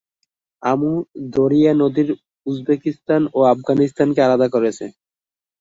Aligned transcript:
আমু 0.63 0.91
দরিয়া 1.33 1.73
নদী 1.75 2.03
উজবেকিস্তান 2.45 3.21
ও 3.33 3.39
আফগানিস্তানকে 3.53 4.19
আলাদা 4.23 4.47
করেছে। 4.55 4.85